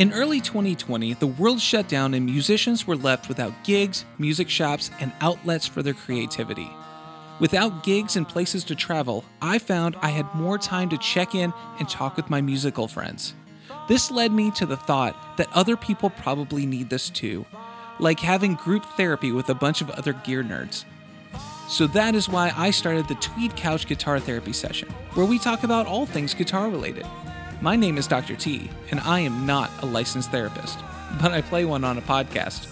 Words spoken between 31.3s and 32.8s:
I play one on a podcast.